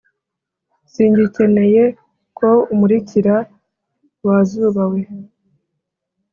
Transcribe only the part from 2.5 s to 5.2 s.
umurikira wazuba we